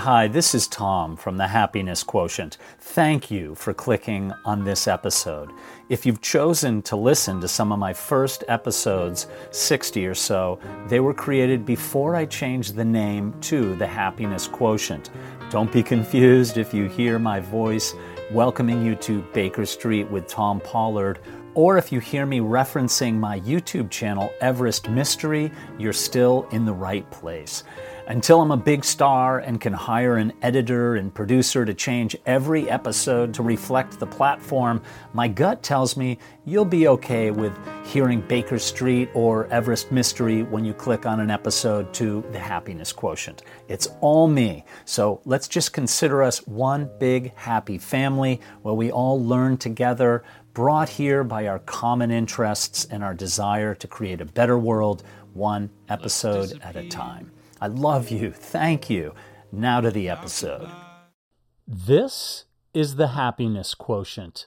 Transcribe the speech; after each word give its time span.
Hi, 0.00 0.28
this 0.28 0.54
is 0.54 0.66
Thom 0.66 1.14
from 1.14 1.36
the 1.36 1.46
Happiness 1.46 2.02
Quotient. 2.02 2.56
Thank 2.78 3.30
you 3.30 3.54
for 3.54 3.74
clicking 3.74 4.32
on 4.46 4.64
this 4.64 4.88
episode. 4.88 5.50
If 5.90 6.06
you've 6.06 6.22
chosen 6.22 6.80
to 6.84 6.96
listen 6.96 7.38
to 7.42 7.48
some 7.48 7.70
of 7.70 7.78
my 7.78 7.92
first 7.92 8.42
episodes, 8.48 9.26
60 9.50 10.06
or 10.06 10.14
so, 10.14 10.58
they 10.88 11.00
were 11.00 11.12
created 11.12 11.66
before 11.66 12.16
I 12.16 12.24
changed 12.24 12.76
the 12.76 12.84
name 12.84 13.38
to 13.42 13.76
the 13.76 13.86
Happiness 13.86 14.48
Quotient. 14.48 15.10
Don't 15.50 15.70
be 15.70 15.82
confused 15.82 16.56
if 16.56 16.72
you 16.72 16.88
hear 16.88 17.18
my 17.18 17.38
voice 17.38 17.92
welcoming 18.32 18.82
you 18.82 18.94
to 18.94 19.20
Baker 19.34 19.66
Street 19.66 20.10
with 20.10 20.26
Thom 20.26 20.60
Pollard 20.60 21.18
or 21.54 21.78
if 21.78 21.90
you 21.90 21.98
hear 21.98 22.26
me 22.26 22.38
referencing 22.38 23.14
my 23.14 23.40
YouTube 23.40 23.90
channel, 23.90 24.32
Everest 24.40 24.88
Mystery, 24.88 25.50
you're 25.78 25.92
still 25.92 26.46
in 26.52 26.64
the 26.64 26.72
right 26.72 27.08
place. 27.10 27.64
Until 28.10 28.40
I'm 28.40 28.50
a 28.50 28.56
big 28.56 28.84
star 28.84 29.38
and 29.38 29.60
can 29.60 29.72
hire 29.72 30.16
an 30.16 30.32
editor 30.42 30.96
and 30.96 31.14
producer 31.14 31.64
to 31.64 31.72
change 31.72 32.16
every 32.26 32.68
episode 32.68 33.32
to 33.34 33.44
reflect 33.44 34.00
the 34.00 34.06
platform, 34.08 34.82
my 35.12 35.28
gut 35.28 35.62
tells 35.62 35.96
me 35.96 36.18
you'll 36.44 36.64
be 36.64 36.88
okay 36.88 37.30
with 37.30 37.56
hearing 37.86 38.20
Baker 38.22 38.58
Street 38.58 39.10
or 39.14 39.46
Everest 39.46 39.92
Mystery 39.92 40.42
when 40.42 40.64
you 40.64 40.74
click 40.74 41.06
on 41.06 41.20
an 41.20 41.30
episode 41.30 41.94
to 41.94 42.24
the 42.32 42.38
Happiness 42.40 42.92
Quotient. 42.92 43.44
It's 43.68 43.86
all 44.00 44.26
me. 44.26 44.64
So 44.86 45.20
let's 45.24 45.46
just 45.46 45.72
consider 45.72 46.20
us 46.20 46.44
one 46.48 46.90
big 46.98 47.32
happy 47.36 47.78
family 47.78 48.40
where 48.62 48.74
we 48.74 48.90
all 48.90 49.24
learn 49.24 49.56
together, 49.56 50.24
brought 50.52 50.88
here 50.88 51.22
by 51.22 51.46
our 51.46 51.60
common 51.60 52.10
interests 52.10 52.88
and 52.90 53.04
our 53.04 53.14
desire 53.14 53.72
to 53.76 53.86
create 53.86 54.20
a 54.20 54.24
better 54.24 54.58
world, 54.58 55.04
one 55.32 55.70
episode 55.88 56.58
at 56.64 56.74
a 56.74 56.88
time. 56.88 57.30
I 57.62 57.66
love 57.66 58.10
you. 58.10 58.32
Thank 58.32 58.88
you. 58.88 59.14
Now 59.52 59.82
to 59.82 59.90
the 59.90 60.08
episode. 60.08 60.70
This 61.68 62.46
is 62.72 62.96
the 62.96 63.08
happiness 63.08 63.74
quotient. 63.74 64.46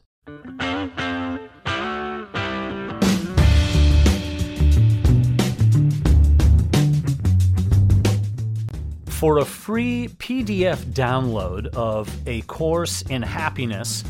For 9.10 9.38
a 9.38 9.46
free 9.46 10.10
PDF 10.18 10.78
download 10.94 11.68
of 11.68 12.10
a 12.28 12.42
course 12.42 13.04
in 13.04 13.22
happiness, 13.22 14.04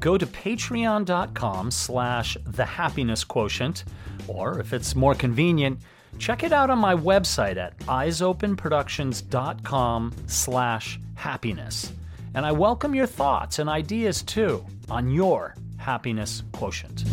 go 0.00 0.18
to 0.18 0.26
patreon.com 0.26 1.70
slash 1.70 2.36
the 2.44 2.64
happiness 2.64 3.22
quotient, 3.22 3.84
or 4.26 4.58
if 4.58 4.72
it's 4.72 4.96
more 4.96 5.14
convenient, 5.14 5.78
check 6.18 6.42
it 6.42 6.52
out 6.52 6.70
on 6.70 6.78
my 6.78 6.94
website 6.94 7.56
at 7.56 7.76
eyesopenproductions.com 7.80 10.12
slash 10.26 11.00
happiness. 11.14 11.92
And 12.34 12.44
I 12.46 12.52
welcome 12.52 12.94
your 12.94 13.06
thoughts 13.06 13.58
and 13.58 13.68
ideas 13.68 14.22
too 14.22 14.64
on 14.90 15.10
your 15.10 15.54
happiness 15.76 16.42
quotient. 16.52 17.04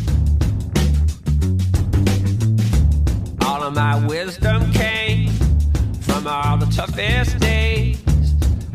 All 3.44 3.64
of 3.64 3.74
my 3.76 4.06
wisdom 4.06 4.72
came 4.74 5.32
from 6.02 6.28
all 6.28 6.58
the 6.58 6.68
toughest 6.68 7.40
days. 7.40 8.02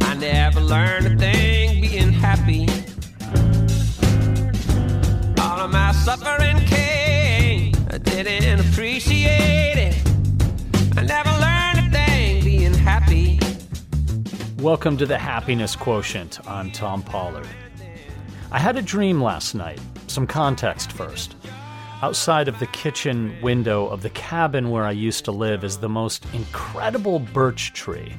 I 0.01 0.15
never 0.15 0.61
learned 0.61 1.07
a 1.07 1.17
thing 1.17 1.81
being 1.83 2.13
happy. 2.13 2.67
All 5.41 5.61
of 5.61 5.71
my 5.71 5.93
suffering 5.93 6.59
came, 6.67 7.75
I 7.91 7.99
didn't 7.99 8.61
appreciate 8.61 9.77
it. 9.77 9.80
Welcome 14.61 14.99
to 14.99 15.07
the 15.07 15.17
Happiness 15.17 15.75
Quotient. 15.75 16.47
I'm 16.47 16.71
Thom 16.71 17.03
Pollard. 17.03 17.49
I 18.53 18.59
had 18.59 18.77
a 18.77 18.83
dream 18.83 19.23
last 19.23 19.55
night. 19.55 19.81
Some 20.07 20.27
context 20.27 20.93
first. 20.93 21.35
Outside 22.03 22.47
of 22.47 22.59
the 22.59 22.67
kitchen 22.67 23.35
window 23.41 23.87
of 23.87 24.03
the 24.03 24.11
cabin 24.11 24.69
where 24.69 24.85
I 24.85 24.91
used 24.91 25.25
to 25.25 25.33
live 25.33 25.65
is 25.65 25.79
the 25.79 25.89
most 25.89 26.27
incredible 26.35 27.21
birch 27.21 27.73
tree. 27.73 28.13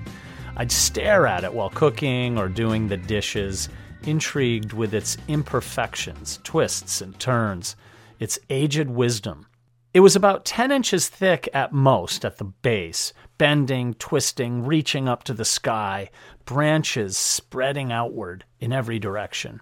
I'd 0.58 0.72
stare 0.72 1.28
at 1.28 1.44
it 1.44 1.54
while 1.54 1.70
cooking 1.70 2.40
or 2.40 2.50
doing 2.50 2.88
the 2.88 2.98
dishes, 2.98 3.70
intrigued 4.02 4.74
with 4.74 4.96
its 4.96 5.18
imperfections, 5.28 6.40
twists, 6.44 7.02
and 7.02 7.20
turns, 7.20 7.76
its 8.20 8.40
aged 8.50 8.90
wisdom. 8.90 9.46
It 9.94 10.00
was 10.00 10.16
about 10.16 10.46
10 10.46 10.72
inches 10.72 11.10
thick 11.10 11.50
at 11.54 11.74
most 11.74 12.24
at 12.24 12.38
the 12.38 12.46
base, 12.46 13.12
bending, 13.38 13.94
twisting, 13.96 14.66
reaching 14.66 15.10
up 15.10 15.24
to 15.26 15.34
the 15.34 15.44
sky, 15.44 16.10
branches 16.46 17.18
spreading 17.18 17.92
outward 17.92 18.46
in 18.62 18.72
every 18.72 19.00
direction. 19.00 19.60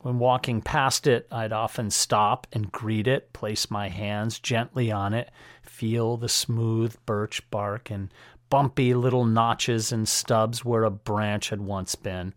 When 0.00 0.18
walking 0.18 0.62
past 0.62 1.06
it, 1.06 1.28
I'd 1.30 1.52
often 1.52 1.90
stop 1.90 2.48
and 2.52 2.72
greet 2.72 3.06
it, 3.06 3.32
place 3.32 3.70
my 3.70 3.88
hands 3.88 4.40
gently 4.40 4.90
on 4.90 5.14
it, 5.14 5.30
feel 5.62 6.16
the 6.16 6.28
smooth 6.28 6.96
birch 7.06 7.48
bark 7.48 7.88
and 7.88 8.12
bumpy 8.50 8.94
little 8.94 9.24
notches 9.24 9.92
and 9.92 10.08
stubs 10.08 10.64
where 10.64 10.82
a 10.82 10.90
branch 10.90 11.50
had 11.50 11.60
once 11.60 11.94
been. 11.94 12.34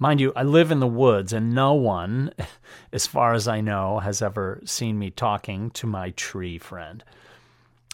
Mind 0.00 0.20
you, 0.20 0.32
I 0.36 0.44
live 0.44 0.70
in 0.70 0.78
the 0.78 0.86
woods, 0.86 1.32
and 1.32 1.52
no 1.52 1.74
one, 1.74 2.30
as 2.92 3.08
far 3.08 3.34
as 3.34 3.48
I 3.48 3.60
know, 3.60 3.98
has 3.98 4.22
ever 4.22 4.60
seen 4.64 4.96
me 4.96 5.10
talking 5.10 5.70
to 5.72 5.88
my 5.88 6.10
tree 6.10 6.58
friend. 6.58 7.02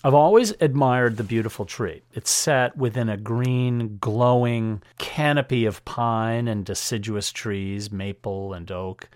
I've 0.07 0.13
always 0.13 0.53
admired 0.61 1.17
the 1.17 1.25
beautiful 1.25 1.65
tree. 1.65 2.03
It's 2.13 2.31
set 2.31 2.77
within 2.77 3.09
a 3.09 3.17
green, 3.17 3.97
glowing 4.03 4.83
canopy 4.99 5.65
of 5.65 5.83
pine 5.87 6.47
and 6.47 6.63
deciduous 6.63 7.33
trees, 7.33 7.91
maple 7.91 8.53
and 8.53 8.71
oak. 8.71 9.09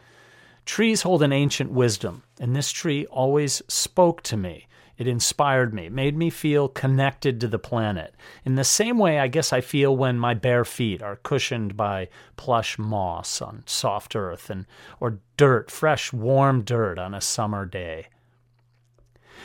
Trees 0.65 1.03
hold 1.03 1.22
an 1.22 1.32
ancient 1.32 1.70
wisdom, 1.70 2.22
and 2.41 2.56
this 2.56 2.72
tree 2.72 3.05
always 3.06 3.60
spoke 3.69 4.22
to 4.22 4.37
me. 4.38 4.68
It 4.98 5.06
inspired 5.06 5.72
me, 5.72 5.88
made 5.88 6.16
me 6.16 6.28
feel 6.28 6.69
connected 6.69 7.41
to 7.41 7.47
the 7.47 7.59
planet. 7.59 8.16
In 8.44 8.56
the 8.56 8.64
same 8.64 8.98
way, 8.98 9.20
I 9.20 9.28
guess 9.28 9.53
I 9.53 9.60
feel 9.60 9.97
when 9.97 10.19
my 10.19 10.34
bare 10.34 10.64
feet 10.64 11.03
are 11.03 11.16
cushioned 11.16 11.76
by 11.76 12.09
plush 12.36 12.78
moss 12.78 13.41
on 13.41 13.62
soft 13.64 14.16
earth 14.16 14.50
and 14.50 14.66
or 14.98 15.20
dirt, 15.37 15.70
fresh, 15.70 16.12
warm 16.12 16.64
dirt 16.64 16.98
on 16.98 17.14
a 17.14 17.20
summer 17.20 17.64
day. 17.64 18.08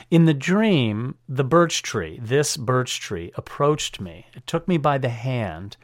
In 0.10 0.26
the 0.26 0.34
dream, 0.34 1.18
the 1.30 1.44
birch 1.44 1.84
tree, 1.84 2.20
this 2.20 2.58
birch 2.58 3.00
tree, 3.00 3.32
approached 3.36 4.02
me. 4.02 4.26
It 4.34 4.48
took 4.48 4.68
me 4.68 4.80
by 4.80 4.98
the 4.98 5.10
hand 5.10 5.78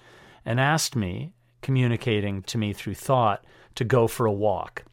and 0.43 0.59
asked 0.59 0.95
me, 0.95 1.33
communicating 1.61 2.41
to 2.43 2.57
me 2.57 2.73
through 2.73 2.95
thought, 2.95 3.45
to 3.75 3.83
go 3.83 4.07
for 4.07 4.25
a 4.25 4.31
walk. 4.31 4.83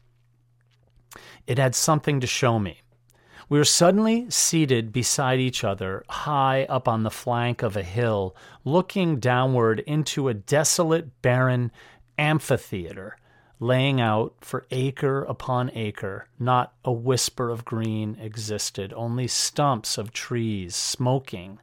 It 1.47 1.57
had 1.57 1.73
something 1.73 2.19
to 2.19 2.27
show 2.27 2.59
me. 2.59 2.81
We 3.49 3.57
were 3.57 3.63
suddenly 3.63 4.29
seated 4.29 4.91
beside 4.91 5.39
each 5.39 5.63
other, 5.63 6.03
high 6.09 6.65
up 6.65 6.87
on 6.87 7.03
the 7.03 7.09
flank 7.09 7.63
of 7.63 7.77
a 7.77 7.83
hill, 7.83 8.35
looking 8.65 9.19
downward 9.19 9.79
into 9.79 10.27
a 10.27 10.33
desolate, 10.33 11.21
barren 11.21 11.71
amphitheater, 12.17 13.15
laying 13.61 14.01
out 14.01 14.35
for 14.41 14.65
acre 14.69 15.23
upon 15.23 15.71
acre. 15.73 16.27
Not 16.37 16.73
a 16.83 16.91
whisper 16.91 17.49
of 17.49 17.63
green 17.63 18.17
existed, 18.19 18.91
only 18.93 19.27
stumps 19.27 19.97
of 19.97 20.11
trees 20.11 20.75
smoking 20.75 21.59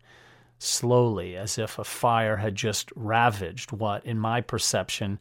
slowly 0.58 1.36
as 1.36 1.58
if 1.58 1.78
a 1.78 1.84
fire 1.84 2.38
had 2.38 2.54
just 2.54 2.90
ravaged 2.96 3.72
what, 3.72 4.06
in 4.06 4.18
my 4.18 4.40
perception, 4.40 5.18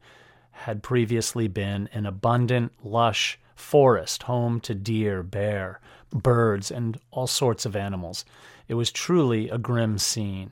had 0.52 0.82
previously 0.82 1.50
been 1.50 1.90
an 1.92 2.06
abundant, 2.06 2.72
lush 2.82 3.38
forest 3.54 4.24
home 4.24 4.60
to 4.62 4.74
deer, 4.74 5.24
bear, 5.24 5.82
birds, 6.14 6.72
and 6.72 7.00
all 7.12 7.28
sorts 7.28 7.66
of 7.66 7.76
animals. 7.76 8.26
It 8.68 8.76
was 8.76 8.92
truly 8.92 9.50
a 9.50 9.58
grim 9.58 9.98
scene. 9.98 10.52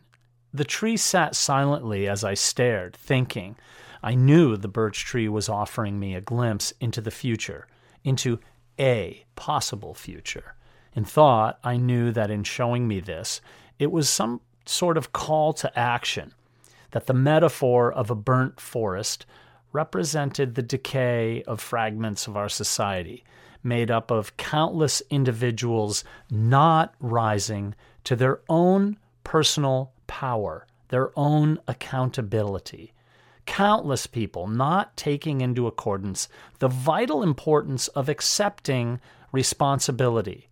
The 0.54 0.66
tree 0.66 0.98
sat 0.98 1.36
silently 1.36 2.08
as 2.08 2.24
I 2.24 2.34
stared, 2.34 2.96
thinking. 2.96 3.56
I 4.04 4.16
knew 4.16 4.58
the 4.58 4.68
birch 4.68 5.06
tree 5.06 5.30
was 5.30 5.48
offering 5.48 6.00
me 6.00 6.16
a 6.16 6.22
glimpse 6.22 6.74
into 6.82 7.00
the 7.00 7.12
future, 7.12 7.68
into 8.04 8.40
a 8.80 9.24
possible 9.36 9.94
future. 9.94 10.56
In 10.94 11.06
thought, 11.06 11.60
I 11.64 11.78
knew 11.78 12.12
that 12.12 12.32
in 12.32 12.44
showing 12.44 12.88
me 12.88 13.00
this, 13.00 13.40
it 13.80 13.92
was 13.92 14.10
some 14.10 14.42
sort 14.66 14.98
of 14.98 15.14
call 15.14 15.54
to 15.54 15.80
action, 15.80 16.34
that 16.92 17.08
the 17.08 17.14
metaphor 17.14 17.92
of 17.92 18.10
a 18.10 18.16
burnt 18.16 18.60
forest 18.60 19.26
represented 19.72 20.56
the 20.56 20.62
decay 20.62 21.44
of 21.44 21.62
fragments 21.62 22.28
of 22.28 22.36
our 22.36 22.50
society, 22.50 23.24
made 23.64 23.92
up 23.92 24.12
of 24.12 24.38
countless 24.38 25.02
individuals 25.10 26.04
not 26.30 26.94
rising 27.00 27.76
to 28.04 28.16
their 28.16 28.42
own 28.50 28.98
personal 29.24 29.94
power, 30.08 30.66
their 30.90 31.18
own 31.18 31.60
accountability. 31.68 32.94
Countless 33.46 34.08
people 34.08 34.48
not 34.48 34.96
taking 34.96 35.42
into 35.42 35.68
accordance 35.68 36.28
the 36.60 36.68
vital 36.68 37.24
importance 37.24 37.88
of 37.90 38.10
accepting 38.10 39.00
responsibility. 39.32 40.48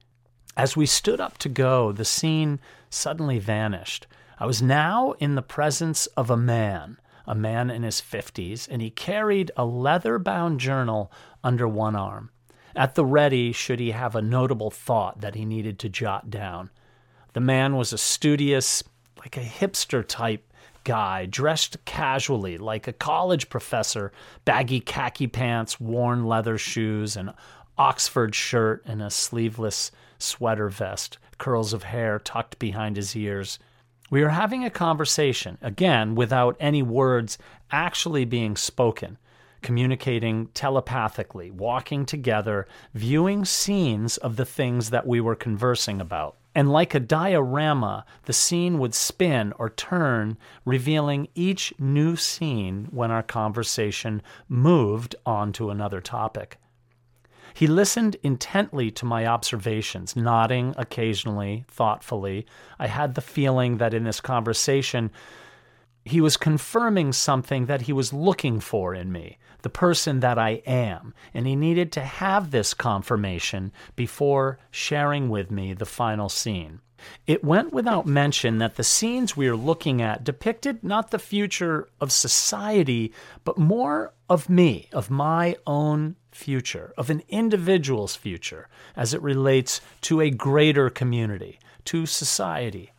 As 0.58 0.76
we 0.76 0.86
stood 0.86 1.22
up 1.22 1.38
to 1.40 1.50
go, 1.50 1.92
the 1.92 2.06
scene 2.06 2.60
suddenly 2.90 3.40
vanished. 3.40 4.08
I 4.40 4.46
was 4.46 4.62
now 4.62 5.14
in 5.20 5.36
the 5.36 5.42
presence 5.42 6.06
of 6.08 6.30
a 6.30 6.38
man, 6.38 6.98
a 7.26 7.36
man 7.36 7.70
in 7.70 7.84
his 7.84 8.02
50s, 8.02 8.68
and 8.70 8.82
he 8.82 8.90
carried 8.90 9.52
a 9.56 9.66
leather 9.66 10.18
bound 10.18 10.60
journal 10.60 11.12
under 11.44 11.68
one 11.68 11.96
arm, 11.96 12.32
at 12.76 12.96
the 12.96 13.06
ready 13.06 13.52
should 13.52 13.80
he 13.80 13.92
have 13.92 14.16
a 14.16 14.22
notable 14.22 14.72
thought 14.72 15.22
that 15.22 15.36
he 15.36 15.46
needed 15.46 15.80
to 15.80 15.90
jot 15.90 16.30
down. 16.30 16.70
The 17.34 17.40
man 17.40 17.76
was 17.76 17.94
a 17.94 17.98
studious, 17.98 18.84
like 19.20 19.38
a 19.38 19.42
hipster 19.42 20.06
type 20.06 20.46
guy, 20.84 21.26
dressed 21.26 21.84
casually 21.86 22.58
like 22.58 22.88
a 22.88 22.94
college 22.94 23.50
professor, 23.50 24.12
baggy 24.46 24.80
khaki 24.80 25.28
pants, 25.28 25.80
worn 25.80 26.26
leather 26.26 26.58
shoes, 26.58 27.16
an 27.16 27.34
Oxford 27.78 28.34
shirt, 28.36 28.84
and 28.86 29.02
a 29.02 29.10
sleeveless 29.10 29.92
sweater 30.18 30.70
vest, 30.70 31.18
curls 31.38 31.74
of 31.74 31.84
hair 31.84 32.20
tucked 32.20 32.60
behind 32.60 32.96
his 32.98 33.16
ears. 33.16 33.60
We 34.10 34.22
were 34.24 34.30
having 34.30 34.66
a 34.66 34.70
conversation, 34.70 35.58
again, 35.62 36.16
without 36.16 36.58
any 36.60 36.82
words 36.82 37.38
actually 37.72 38.26
being 38.26 38.58
spoken, 38.58 39.18
communicating 39.62 40.48
telepathically, 40.54 41.52
walking 41.52 42.06
together, 42.06 42.68
viewing 42.94 43.46
scenes 43.46 44.18
of 44.18 44.36
the 44.36 44.46
things 44.46 44.90
that 44.90 45.08
we 45.08 45.22
were 45.22 45.36
conversing 45.36 46.02
about. 46.02 46.38
And 46.56 46.72
like 46.72 46.96
a 46.96 47.00
diorama, 47.00 48.06
the 48.26 48.34
scene 48.34 48.80
would 48.80 48.96
spin 48.96 49.54
or 49.58 49.70
turn, 49.70 50.38
revealing 50.66 51.28
each 51.36 51.74
new 51.78 52.16
scene 52.16 52.88
when 52.92 53.12
our 53.12 53.24
conversation 53.24 54.22
moved 54.48 55.16
on 55.26 55.54
to 55.54 55.70
another 55.70 56.02
topic. 56.02 56.58
He 57.54 57.68
listened 57.68 58.16
intently 58.24 58.92
to 58.92 59.06
my 59.06 59.26
observations, 59.26 60.16
nodding 60.16 60.74
occasionally, 60.78 61.66
thoughtfully. 61.68 62.46
I 62.78 62.88
had 62.88 63.16
the 63.16 63.22
feeling 63.22 63.78
that 63.78 63.94
in 63.94 64.04
this 64.04 64.22
conversation, 64.22 65.12
he 66.10 66.22
was 66.22 66.38
confirming 66.38 67.14
something 67.14 67.66
that 67.66 67.82
he 67.82 67.94
was 67.94 68.14
looking 68.14 68.60
for 68.60 68.94
in 68.94 69.12
me, 69.12 69.38
the 69.62 69.70
person 69.70 70.20
that 70.20 70.38
I 70.38 70.62
am, 70.66 71.14
and 71.34 71.46
he 71.48 71.56
needed 71.56 71.92
to 71.94 72.02
have 72.02 72.52
this 72.52 72.74
confirmation 72.74 73.72
before 73.96 74.60
sharing 74.72 75.30
with 75.30 75.52
me 75.52 75.74
the 75.74 75.86
final 75.86 76.30
scene. 76.30 76.82
It 77.26 77.44
went 77.44 77.72
without 77.72 78.06
mention 78.06 78.58
that 78.58 78.76
the 78.76 78.84
scenes 78.84 79.38
we 79.38 79.48
are 79.48 79.56
looking 79.56 80.02
at 80.02 80.24
depicted 80.24 80.84
not 80.84 81.12
the 81.12 81.20
future 81.20 81.88
of 82.02 82.12
society, 82.12 83.14
but 83.44 83.58
more 83.58 84.14
of 84.30 84.50
me, 84.50 84.90
of 84.92 85.10
my 85.10 85.56
own 85.66 86.18
future, 86.32 86.94
of 86.98 87.10
an 87.10 87.24
individual's 87.30 88.16
future, 88.16 88.68
as 88.96 89.14
it 89.14 89.22
relates 89.22 89.80
to 90.02 90.22
a 90.22 90.30
greater 90.30 90.90
community, 90.90 91.60
to 91.86 92.06
society. 92.06 92.92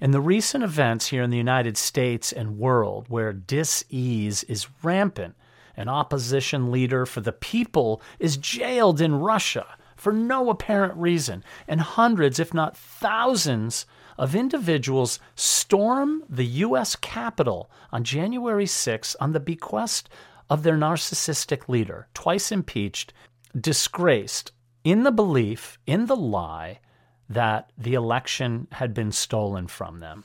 In 0.00 0.10
the 0.10 0.20
recent 0.20 0.62
events 0.62 1.06
here 1.06 1.22
in 1.22 1.30
the 1.30 1.38
United 1.38 1.78
States 1.78 2.32
and 2.32 2.58
world, 2.58 3.06
where 3.08 3.32
dis-ease 3.32 4.44
is 4.44 4.68
rampant, 4.82 5.34
an 5.76 5.88
opposition 5.88 6.70
leader 6.70 7.06
for 7.06 7.20
the 7.20 7.32
people 7.32 8.02
is 8.18 8.36
jailed 8.36 9.00
in 9.00 9.14
Russia 9.14 9.66
for 9.96 10.12
no 10.12 10.50
apparent 10.50 10.94
reason, 10.96 11.42
and 11.66 11.80
hundreds, 11.80 12.38
if 12.38 12.52
not 12.52 12.76
thousands, 12.76 13.86
of 14.18 14.34
individuals 14.34 15.18
storm 15.34 16.22
the 16.28 16.46
U.S. 16.46 16.96
Capitol 16.96 17.70
on 17.90 18.04
January 18.04 18.66
6 18.66 19.16
on 19.16 19.32
the 19.32 19.40
bequest 19.40 20.08
of 20.48 20.62
their 20.62 20.76
narcissistic 20.76 21.68
leader, 21.68 22.08
twice 22.14 22.52
impeached, 22.52 23.12
disgraced, 23.58 24.52
in 24.84 25.02
the 25.02 25.12
belief, 25.12 25.78
in 25.86 26.06
the 26.06 26.16
lie, 26.16 26.80
that 27.28 27.70
the 27.76 27.94
election 27.94 28.68
had 28.72 28.94
been 28.94 29.12
stolen 29.12 29.66
from 29.66 30.00
them. 30.00 30.24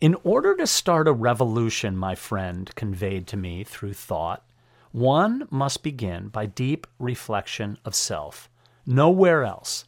In 0.00 0.16
order 0.24 0.56
to 0.56 0.66
start 0.66 1.08
a 1.08 1.12
revolution, 1.12 1.96
my 1.96 2.14
friend 2.14 2.72
conveyed 2.74 3.26
to 3.28 3.36
me 3.36 3.64
through 3.64 3.94
thought, 3.94 4.44
one 4.92 5.48
must 5.50 5.82
begin 5.82 6.28
by 6.28 6.46
deep 6.46 6.86
reflection 6.98 7.78
of 7.84 7.94
self. 7.94 8.50
Nowhere 8.84 9.44
else. 9.44 9.84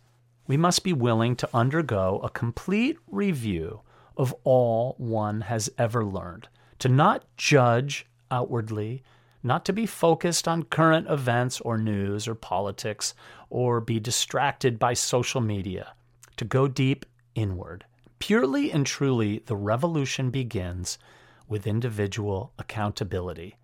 We 0.46 0.56
must 0.56 0.84
be 0.84 0.92
willing 0.92 1.36
to 1.36 1.48
undergo 1.52 2.20
a 2.22 2.30
complete 2.30 2.98
review 3.06 3.80
of 4.16 4.34
all 4.44 4.94
one 4.98 5.42
has 5.42 5.70
ever 5.78 6.04
learned, 6.04 6.48
to 6.78 6.88
not 6.88 7.24
judge 7.36 8.06
outwardly, 8.30 9.02
not 9.42 9.64
to 9.64 9.72
be 9.72 9.86
focused 9.86 10.46
on 10.46 10.62
current 10.62 11.08
events 11.10 11.60
or 11.60 11.76
news 11.76 12.28
or 12.28 12.34
politics, 12.34 13.14
or 13.50 13.80
be 13.80 13.98
distracted 13.98 14.78
by 14.78 14.94
social 14.94 15.40
media 15.40 15.94
to 16.36 16.44
go 16.44 16.68
deep 16.68 17.06
inward. 17.34 17.84
Purely 18.18 18.70
and 18.70 18.86
truly, 18.86 19.42
the 19.46 19.56
revolution 19.56 20.30
begins 20.30 20.98
with 21.48 21.66
individual 21.66 22.52
accountability. 22.58 23.56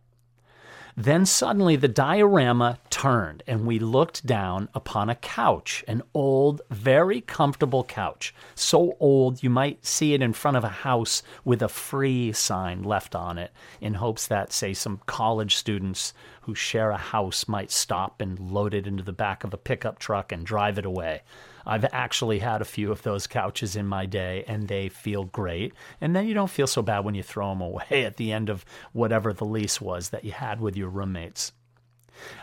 Then 0.96 1.24
suddenly 1.24 1.76
the 1.76 1.88
diorama 1.88 2.78
turned, 2.90 3.42
and 3.46 3.64
we 3.64 3.78
looked 3.78 4.26
down 4.26 4.68
upon 4.74 5.08
a 5.08 5.14
couch, 5.14 5.84
an 5.88 6.02
old, 6.12 6.60
very 6.68 7.20
comfortable 7.20 7.84
couch. 7.84 8.34
So 8.54 8.96
old 8.98 9.42
you 9.42 9.48
might 9.50 9.86
see 9.86 10.14
it 10.14 10.20
in 10.20 10.32
front 10.32 10.56
of 10.56 10.64
a 10.64 10.68
house 10.68 11.22
with 11.44 11.62
a 11.62 11.68
free 11.68 12.32
sign 12.32 12.82
left 12.82 13.14
on 13.14 13.38
it, 13.38 13.52
in 13.80 13.94
hopes 13.94 14.26
that, 14.26 14.52
say, 14.52 14.74
some 14.74 15.00
college 15.06 15.54
students 15.54 16.12
who 16.42 16.54
share 16.54 16.90
a 16.90 16.98
house 16.98 17.48
might 17.48 17.70
stop 17.70 18.20
and 18.20 18.38
load 18.38 18.74
it 18.74 18.86
into 18.86 19.04
the 19.04 19.12
back 19.12 19.44
of 19.44 19.54
a 19.54 19.58
pickup 19.58 19.98
truck 19.98 20.32
and 20.32 20.44
drive 20.44 20.76
it 20.76 20.84
away. 20.84 21.22
I've 21.66 21.86
actually 21.92 22.38
had 22.38 22.60
a 22.60 22.66
few 22.66 22.90
of 22.90 23.02
those 23.02 23.26
couches 23.26 23.76
in 23.76 23.86
my 23.86 24.06
day 24.06 24.44
and 24.46 24.68
they 24.68 24.88
feel 24.88 25.24
great. 25.24 25.74
And 26.00 26.14
then 26.14 26.26
you 26.26 26.34
don't 26.34 26.50
feel 26.50 26.66
so 26.66 26.82
bad 26.82 27.04
when 27.04 27.14
you 27.14 27.22
throw 27.22 27.50
them 27.50 27.60
away 27.60 27.86
at 28.04 28.16
the 28.16 28.32
end 28.32 28.48
of 28.48 28.64
whatever 28.92 29.32
the 29.32 29.44
lease 29.44 29.80
was 29.80 30.10
that 30.10 30.24
you 30.24 30.32
had 30.32 30.60
with 30.60 30.76
your 30.76 30.88
roommates. 30.88 31.52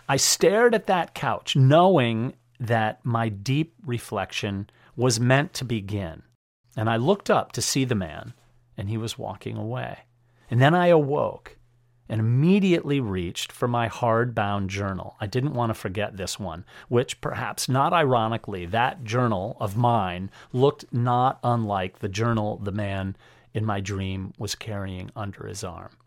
I 0.09 0.17
stared 0.17 0.73
at 0.73 0.87
that 0.87 1.13
couch 1.13 1.55
knowing 1.55 2.33
that 2.59 3.05
my 3.05 3.29
deep 3.29 3.73
reflection 3.85 4.69
was 4.95 5.19
meant 5.19 5.53
to 5.53 5.65
begin. 5.65 6.23
And 6.75 6.89
I 6.89 6.97
looked 6.97 7.29
up 7.29 7.51
to 7.53 7.61
see 7.61 7.85
the 7.85 7.95
man, 7.95 8.33
and 8.75 8.89
he 8.89 8.97
was 8.97 9.17
walking 9.17 9.57
away. 9.57 9.99
And 10.49 10.61
then 10.61 10.73
I 10.73 10.87
awoke 10.87 11.56
and 12.09 12.19
immediately 12.19 12.99
reached 12.99 13.51
for 13.51 13.67
my 13.67 13.87
hard-bound 13.87 14.69
journal. 14.69 15.15
I 15.19 15.27
didn't 15.27 15.53
want 15.53 15.69
to 15.69 15.73
forget 15.73 16.17
this 16.17 16.39
one, 16.39 16.65
which 16.87 17.21
perhaps 17.21 17.67
not 17.67 17.93
ironically, 17.93 18.65
that 18.67 19.03
journal 19.03 19.57
of 19.59 19.77
mine 19.77 20.31
looked 20.53 20.85
not 20.93 21.39
unlike 21.43 21.99
the 21.99 22.09
journal 22.09 22.57
the 22.57 22.71
man 22.71 23.15
in 23.53 23.65
my 23.65 23.79
dream 23.79 24.33
was 24.37 24.55
carrying 24.55 25.09
under 25.15 25.47
his 25.47 25.63
arm. 25.63 25.97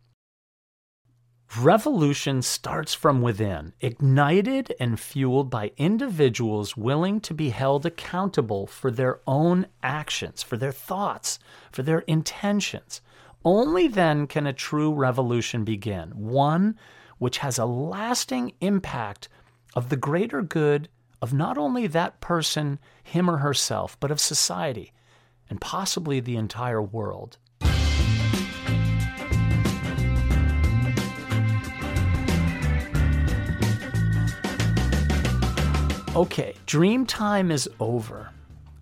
Revolution 1.58 2.43
starts 2.43 2.94
from 2.94 3.23
within, 3.23 3.72
ignited 3.81 4.72
and 4.79 5.01
fueled 5.01 5.51
by 5.51 5.72
individuals 5.77 6.77
willing 6.77 7.20
to 7.22 7.34
be 7.34 7.48
held 7.51 7.84
accountable 7.84 8.69
for 8.69 8.93
their 8.93 9.19
own 9.27 9.67
actions, 9.82 10.44
for 10.44 10.56
their 10.56 10.70
thoughts, 10.70 11.41
for 11.72 11.82
their 11.82 12.01
intentions. 12.01 13.01
Only 13.44 13.89
then 13.89 14.27
can 14.27 14.47
a 14.47 14.53
true 14.53 14.93
revolution 14.93 15.65
begin, 15.65 16.11
one 16.11 16.77
which 17.17 17.39
has 17.39 17.59
a 17.59 17.65
lasting 17.65 18.53
impact 18.61 19.31
of 19.75 19.89
the 19.89 19.97
greater 19.97 20.43
good 20.43 20.91
of 21.23 21.32
not 21.32 21.56
only 21.56 21.87
that 21.87 22.20
person, 22.20 22.79
him 23.03 23.31
or 23.31 23.39
herself, 23.39 23.99
but 23.99 24.11
of 24.11 24.20
society 24.20 24.93
and 25.49 25.59
possibly 25.59 26.20
the 26.20 26.37
entire 26.37 26.82
world. 26.82 27.39
Okay, 36.15 36.55
dream 36.67 37.06
time 37.06 37.51
is 37.51 37.70
over. 37.79 38.31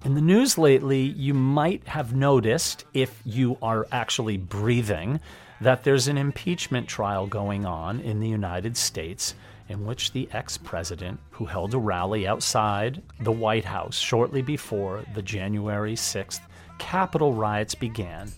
In 0.08 0.14
the 0.14 0.22
news 0.22 0.56
lately, 0.56 1.02
you 1.02 1.34
might 1.34 1.86
have 1.86 2.14
noticed, 2.14 2.86
if 2.94 3.20
you 3.26 3.58
are 3.60 3.86
actually 3.92 4.38
breathing, 4.38 5.20
that 5.60 5.84
there's 5.84 6.08
an 6.08 6.16
impeachment 6.16 6.88
trial 6.88 7.26
going 7.26 7.66
on 7.66 8.00
in 8.00 8.18
the 8.18 8.26
United 8.26 8.74
States 8.74 9.34
in 9.68 9.84
which 9.84 10.12
the 10.12 10.26
ex 10.32 10.56
president, 10.56 11.20
who 11.32 11.44
held 11.44 11.74
a 11.74 11.78
rally 11.78 12.26
outside 12.26 13.02
the 13.20 13.30
White 13.30 13.66
House 13.66 13.98
shortly 13.98 14.40
before 14.40 15.04
the 15.14 15.20
January 15.20 15.94
6th 15.94 16.40
Capitol 16.78 17.34
riots 17.34 17.74
began, 17.74 18.32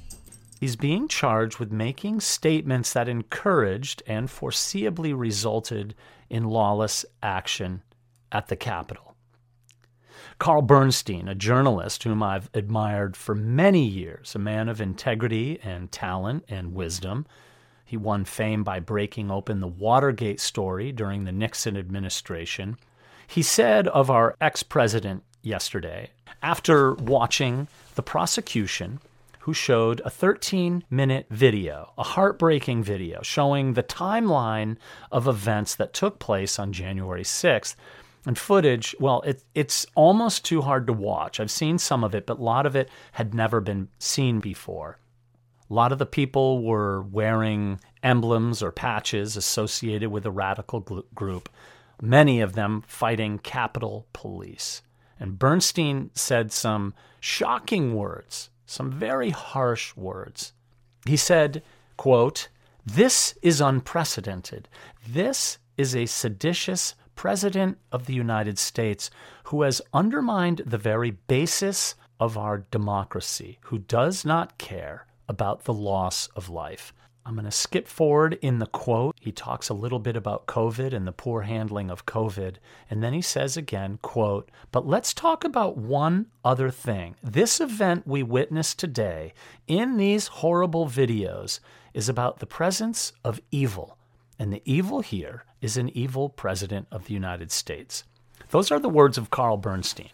is 0.60 0.74
being 0.74 1.06
charged 1.06 1.60
with 1.60 1.70
making 1.70 2.18
statements 2.18 2.92
that 2.94 3.08
encouraged 3.08 4.02
and 4.08 4.28
foreseeably 4.28 5.16
resulted 5.16 5.94
in 6.28 6.42
lawless 6.42 7.04
action 7.22 7.80
at 8.32 8.48
the 8.48 8.56
Capitol. 8.56 9.09
Carl 10.40 10.62
Bernstein, 10.62 11.28
a 11.28 11.34
journalist 11.34 12.02
whom 12.02 12.22
I've 12.22 12.48
admired 12.54 13.14
for 13.14 13.34
many 13.34 13.84
years, 13.84 14.34
a 14.34 14.38
man 14.38 14.70
of 14.70 14.80
integrity 14.80 15.60
and 15.62 15.92
talent 15.92 16.46
and 16.48 16.72
wisdom. 16.72 17.26
He 17.84 17.98
won 17.98 18.24
fame 18.24 18.64
by 18.64 18.80
breaking 18.80 19.30
open 19.30 19.60
the 19.60 19.68
Watergate 19.68 20.40
story 20.40 20.92
during 20.92 21.24
the 21.24 21.30
Nixon 21.30 21.76
administration. 21.76 22.78
He 23.26 23.42
said 23.42 23.86
of 23.88 24.10
our 24.10 24.34
ex 24.40 24.62
president 24.62 25.24
yesterday, 25.42 26.08
after 26.42 26.94
watching 26.94 27.68
the 27.94 28.02
prosecution 28.02 29.00
who 29.40 29.52
showed 29.52 30.00
a 30.06 30.10
13 30.10 30.84
minute 30.88 31.26
video, 31.28 31.92
a 31.98 32.02
heartbreaking 32.02 32.82
video 32.82 33.20
showing 33.22 33.74
the 33.74 33.82
timeline 33.82 34.78
of 35.12 35.28
events 35.28 35.74
that 35.74 35.92
took 35.92 36.18
place 36.18 36.58
on 36.58 36.72
January 36.72 37.24
6th. 37.24 37.74
And 38.26 38.38
footage, 38.38 38.94
well, 39.00 39.22
it, 39.22 39.42
it's 39.54 39.86
almost 39.94 40.44
too 40.44 40.60
hard 40.60 40.86
to 40.86 40.92
watch. 40.92 41.40
I've 41.40 41.50
seen 41.50 41.78
some 41.78 42.04
of 42.04 42.14
it, 42.14 42.26
but 42.26 42.38
a 42.38 42.42
lot 42.42 42.66
of 42.66 42.76
it 42.76 42.90
had 43.12 43.34
never 43.34 43.60
been 43.60 43.88
seen 43.98 44.40
before. 44.40 44.98
A 45.70 45.74
lot 45.74 45.92
of 45.92 45.98
the 45.98 46.06
people 46.06 46.62
were 46.62 47.02
wearing 47.02 47.80
emblems 48.02 48.62
or 48.62 48.72
patches 48.72 49.36
associated 49.36 50.10
with 50.10 50.26
a 50.26 50.30
radical 50.30 50.80
group, 51.14 51.48
many 52.02 52.40
of 52.40 52.54
them 52.54 52.82
fighting 52.86 53.38
Capitol 53.38 54.06
Police. 54.12 54.82
And 55.18 55.38
Bernstein 55.38 56.10
said 56.14 56.50
some 56.50 56.94
shocking 57.20 57.94
words, 57.94 58.50
some 58.66 58.90
very 58.90 59.30
harsh 59.30 59.94
words. 59.94 60.52
He 61.06 61.16
said, 61.16 61.62
quote, 61.96 62.48
This 62.84 63.34
is 63.42 63.60
unprecedented. 63.60 64.68
This 65.06 65.58
is 65.76 65.94
a 65.94 66.06
seditious 66.06 66.94
President 67.20 67.76
of 67.92 68.06
the 68.06 68.14
United 68.14 68.58
States 68.58 69.10
who 69.44 69.60
has 69.60 69.82
undermined 69.92 70.62
the 70.64 70.78
very 70.78 71.10
basis 71.10 71.94
of 72.18 72.38
our 72.38 72.64
democracy, 72.70 73.58
who 73.64 73.76
does 73.76 74.24
not 74.24 74.56
care 74.56 75.04
about 75.28 75.64
the 75.64 75.72
loss 75.74 76.28
of 76.28 76.48
life. 76.48 76.94
I'm 77.26 77.34
going 77.34 77.44
to 77.44 77.50
skip 77.50 77.86
forward 77.86 78.38
in 78.40 78.58
the 78.58 78.64
quote. 78.64 79.16
He 79.20 79.32
talks 79.32 79.68
a 79.68 79.74
little 79.74 79.98
bit 79.98 80.16
about 80.16 80.46
COVID 80.46 80.94
and 80.94 81.06
the 81.06 81.12
poor 81.12 81.42
handling 81.42 81.90
of 81.90 82.06
COVID. 82.06 82.54
And 82.88 83.02
then 83.02 83.12
he 83.12 83.20
says 83.20 83.54
again, 83.54 83.98
quote, 84.00 84.50
but 84.72 84.86
let's 84.86 85.12
talk 85.12 85.44
about 85.44 85.76
one 85.76 86.28
other 86.42 86.70
thing. 86.70 87.16
This 87.22 87.60
event 87.60 88.06
we 88.06 88.22
witnessed 88.22 88.78
today 88.78 89.34
in 89.66 89.98
these 89.98 90.28
horrible 90.28 90.86
videos 90.86 91.60
is 91.92 92.08
about 92.08 92.38
the 92.38 92.46
presence 92.46 93.12
of 93.22 93.42
evil. 93.50 93.98
And 94.40 94.54
the 94.54 94.62
evil 94.64 95.02
here 95.02 95.44
is 95.60 95.76
an 95.76 95.90
evil 95.90 96.30
president 96.30 96.88
of 96.90 97.04
the 97.04 97.12
United 97.12 97.52
States. 97.52 98.04
Those 98.48 98.70
are 98.70 98.80
the 98.80 98.88
words 98.88 99.18
of 99.18 99.28
Carl 99.28 99.58
Bernstein. 99.58 100.08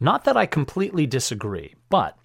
Not 0.00 0.24
that 0.24 0.36
I 0.36 0.46
completely 0.46 1.06
disagree, 1.06 1.76
but 1.88 2.18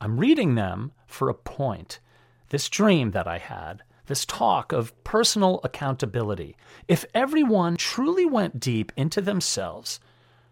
I'm 0.00 0.18
reading 0.18 0.54
them 0.54 0.92
for 1.06 1.28
a 1.28 1.34
point 1.34 2.00
this 2.48 2.70
dream 2.70 3.10
that 3.10 3.28
I 3.28 3.36
had, 3.36 3.82
this 4.06 4.24
talk 4.24 4.72
of 4.72 5.04
personal 5.04 5.60
accountability, 5.64 6.56
if 6.88 7.04
everyone 7.12 7.76
truly 7.76 8.24
went 8.24 8.58
deep 8.58 8.90
into 8.96 9.20
themselves 9.20 10.00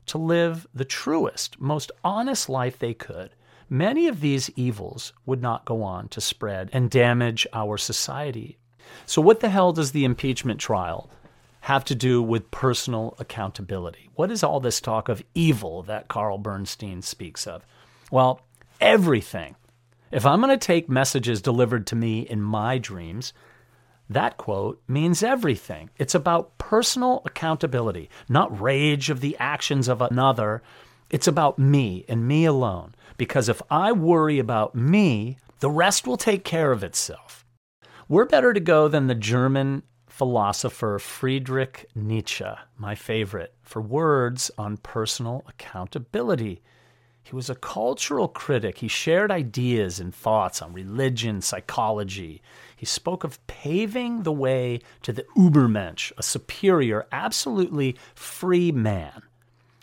to 0.04 0.18
live 0.18 0.66
the 0.74 0.84
truest, 0.84 1.58
most 1.58 1.90
honest 2.04 2.50
life 2.50 2.78
they 2.78 2.92
could, 2.92 3.30
many 3.70 4.08
of 4.08 4.20
these 4.20 4.50
evils 4.56 5.14
would 5.24 5.40
not 5.40 5.64
go 5.64 5.82
on 5.82 6.08
to 6.08 6.20
spread 6.20 6.68
and 6.74 6.90
damage 6.90 7.46
our 7.54 7.78
society. 7.78 8.58
So, 9.06 9.22
what 9.22 9.40
the 9.40 9.50
hell 9.50 9.72
does 9.72 9.92
the 9.92 10.04
impeachment 10.04 10.60
trial 10.60 11.10
have 11.62 11.84
to 11.86 11.94
do 11.94 12.22
with 12.22 12.50
personal 12.50 13.14
accountability? 13.18 14.10
What 14.14 14.30
is 14.30 14.42
all 14.42 14.60
this 14.60 14.80
talk 14.80 15.08
of 15.08 15.22
evil 15.34 15.82
that 15.84 16.08
Carl 16.08 16.38
Bernstein 16.38 17.02
speaks 17.02 17.46
of? 17.46 17.64
Well, 18.10 18.40
everything 18.80 19.56
if 20.12 20.26
I'm 20.26 20.42
going 20.42 20.56
to 20.56 20.64
take 20.64 20.90
messages 20.90 21.40
delivered 21.40 21.86
to 21.88 21.96
me 21.96 22.20
in 22.20 22.42
my 22.42 22.76
dreams, 22.76 23.32
that 24.10 24.36
quote 24.36 24.80
means 24.86 25.22
everything. 25.22 25.88
It's 25.96 26.14
about 26.14 26.58
personal 26.58 27.22
accountability, 27.24 28.10
not 28.28 28.60
rage 28.60 29.08
of 29.08 29.20
the 29.20 29.34
actions 29.40 29.88
of 29.88 30.02
another. 30.02 30.62
It's 31.08 31.26
about 31.26 31.58
me 31.58 32.04
and 32.08 32.28
me 32.28 32.44
alone. 32.44 32.94
Because 33.16 33.48
if 33.48 33.62
I 33.70 33.92
worry 33.92 34.38
about 34.38 34.74
me, 34.74 35.38
the 35.60 35.70
rest 35.70 36.06
will 36.06 36.18
take 36.18 36.44
care 36.44 36.72
of 36.72 36.84
itself. 36.84 37.41
We're 38.08 38.24
better 38.24 38.52
to 38.52 38.60
go 38.60 38.88
than 38.88 39.06
the 39.06 39.14
German 39.14 39.84
philosopher 40.08 40.98
Friedrich 40.98 41.88
Nietzsche, 41.94 42.44
my 42.76 42.94
favorite, 42.94 43.54
for 43.62 43.80
words 43.80 44.50
on 44.58 44.76
personal 44.78 45.44
accountability. 45.48 46.62
He 47.22 47.36
was 47.36 47.48
a 47.48 47.54
cultural 47.54 48.26
critic. 48.26 48.78
He 48.78 48.88
shared 48.88 49.30
ideas 49.30 50.00
and 50.00 50.12
thoughts 50.12 50.60
on 50.60 50.72
religion, 50.72 51.40
psychology. 51.40 52.42
He 52.76 52.84
spoke 52.84 53.22
of 53.22 53.44
paving 53.46 54.24
the 54.24 54.32
way 54.32 54.80
to 55.02 55.12
the 55.12 55.24
Übermensch, 55.36 56.12
a 56.18 56.22
superior, 56.22 57.06
absolutely 57.12 57.96
free 58.14 58.72
man. 58.72 59.22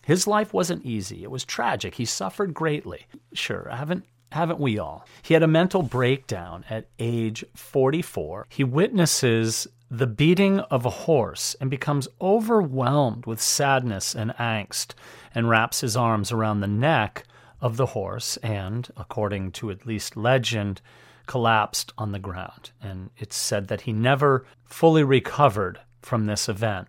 His 0.03 0.27
life 0.27 0.53
wasn't 0.53 0.85
easy. 0.85 1.23
It 1.23 1.31
was 1.31 1.45
tragic. 1.45 1.95
He 1.95 2.05
suffered 2.05 2.53
greatly. 2.53 3.07
Sure, 3.33 3.67
I 3.71 3.77
haven't 3.77 4.05
haven't 4.31 4.59
we 4.59 4.77
all? 4.77 5.05
He 5.21 5.33
had 5.33 5.43
a 5.43 5.47
mental 5.47 5.81
breakdown 5.81 6.65
at 6.69 6.87
age 6.99 7.43
44. 7.55 8.47
He 8.49 8.63
witnesses 8.63 9.67
the 9.91 10.07
beating 10.07 10.59
of 10.59 10.85
a 10.85 10.91
horse 10.91 11.55
and 11.59 11.69
becomes 11.69 12.07
overwhelmed 12.21 13.25
with 13.25 13.41
sadness 13.41 14.13
and 14.13 14.31
angst 14.35 14.93
and 15.33 15.49
wraps 15.49 15.81
his 15.81 15.97
arms 15.97 16.31
around 16.31 16.59
the 16.59 16.67
neck 16.67 17.23
of 17.59 17.77
the 17.77 17.87
horse 17.87 18.37
and, 18.37 18.87
according 18.95 19.51
to 19.51 19.71
at 19.71 19.85
least 19.85 20.15
legend, 20.15 20.81
collapsed 21.25 21.91
on 21.97 22.11
the 22.11 22.19
ground. 22.19 22.71
And 22.81 23.09
it's 23.17 23.35
said 23.35 23.67
that 23.67 23.81
he 23.81 23.93
never 23.93 24.45
fully 24.63 25.03
recovered 25.03 25.79
from 26.01 26.25
this 26.25 26.47
event. 26.47 26.87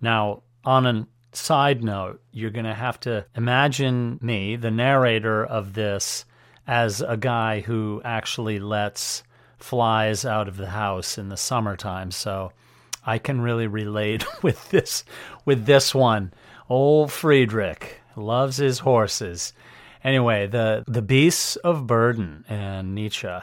Now, 0.00 0.42
on 0.64 0.86
a 0.86 1.06
side 1.32 1.82
note, 1.82 2.22
you're 2.30 2.50
going 2.50 2.66
to 2.66 2.74
have 2.74 3.00
to 3.00 3.24
imagine 3.34 4.18
me, 4.22 4.56
the 4.56 4.70
narrator 4.70 5.44
of 5.44 5.74
this, 5.74 6.24
as 6.66 7.00
a 7.00 7.16
guy 7.16 7.60
who 7.60 8.00
actually 8.04 8.58
lets 8.58 9.22
flies 9.58 10.24
out 10.24 10.48
of 10.48 10.56
the 10.56 10.70
house 10.70 11.18
in 11.18 11.28
the 11.28 11.36
summertime. 11.36 12.10
So 12.10 12.52
I 13.04 13.18
can 13.18 13.40
really 13.40 13.66
relate 13.66 14.24
with 14.42 14.70
this 14.70 15.04
with 15.44 15.66
this 15.66 15.94
one. 15.94 16.32
Old 16.68 17.12
Friedrich 17.12 18.00
loves 18.16 18.58
his 18.58 18.80
horses. 18.80 19.52
Anyway, 20.04 20.46
the 20.46 20.84
the 20.86 21.02
beasts 21.02 21.56
of 21.56 21.86
burden 21.86 22.44
and 22.48 22.94
Nietzsche 22.94 23.38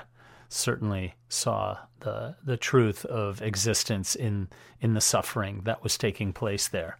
certainly 0.50 1.16
saw 1.30 1.78
the 2.00 2.36
the 2.44 2.58
truth 2.58 3.06
of 3.06 3.42
existence 3.42 4.16
in 4.16 4.50
in 4.82 4.94
the 4.94 5.02
suffering 5.02 5.62
that 5.66 5.84
was 5.84 5.98
taking 5.98 6.34
place 6.34 6.68
there. 6.68 6.98